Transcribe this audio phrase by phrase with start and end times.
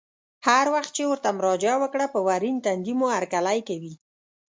[0.47, 3.93] هر وخت چې ورته مراجعه وکړه په ورین تندي مو هرکلی کوي.